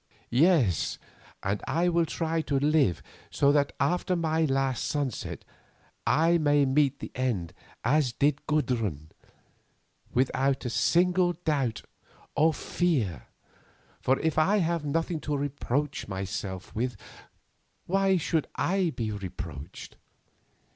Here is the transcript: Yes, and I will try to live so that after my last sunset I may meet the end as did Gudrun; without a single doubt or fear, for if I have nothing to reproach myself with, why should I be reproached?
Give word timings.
Yes, 0.31 0.97
and 1.43 1.61
I 1.67 1.87
will 1.87 2.07
try 2.07 2.41
to 2.41 2.57
live 2.57 3.03
so 3.29 3.51
that 3.51 3.71
after 3.79 4.15
my 4.15 4.45
last 4.45 4.85
sunset 4.85 5.45
I 6.07 6.39
may 6.39 6.65
meet 6.65 6.97
the 6.97 7.11
end 7.13 7.53
as 7.83 8.11
did 8.11 8.47
Gudrun; 8.47 9.09
without 10.11 10.65
a 10.65 10.71
single 10.71 11.33
doubt 11.33 11.83
or 12.35 12.51
fear, 12.51 13.27
for 14.01 14.17
if 14.21 14.39
I 14.39 14.57
have 14.57 14.83
nothing 14.83 15.19
to 15.19 15.37
reproach 15.37 16.07
myself 16.07 16.73
with, 16.73 16.95
why 17.85 18.17
should 18.17 18.47
I 18.55 18.89
be 18.95 19.11
reproached? 19.11 19.97